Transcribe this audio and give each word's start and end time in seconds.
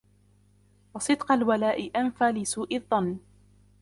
وَصِدْقَ 0.93 1.31
الْوَلَاءِ 1.31 1.91
أَنْفَى 1.95 2.25
لِسُوءِ 2.31 2.75
الظَّنِّ 2.75 3.19